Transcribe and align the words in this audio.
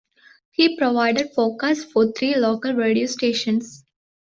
He 0.49 0.77
provided 0.77 1.29
forecasts 1.35 1.83
for 1.83 2.11
three 2.11 2.35
local 2.35 2.73
radio 2.73 3.05
stations. 3.05 3.85